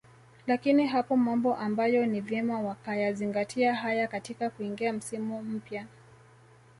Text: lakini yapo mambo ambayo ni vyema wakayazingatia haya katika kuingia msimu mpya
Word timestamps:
lakini 0.47 0.85
yapo 0.87 1.17
mambo 1.17 1.55
ambayo 1.55 2.05
ni 2.05 2.21
vyema 2.21 2.61
wakayazingatia 2.61 3.75
haya 3.75 4.07
katika 4.07 4.49
kuingia 4.49 4.93
msimu 4.93 5.43
mpya 5.43 5.85